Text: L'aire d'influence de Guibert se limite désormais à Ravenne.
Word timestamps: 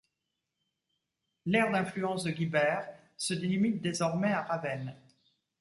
L'aire 1.45 1.69
d'influence 1.71 2.23
de 2.23 2.31
Guibert 2.31 2.89
se 3.17 3.35
limite 3.35 3.83
désormais 3.83 4.31
à 4.31 4.41
Ravenne. 4.41 4.95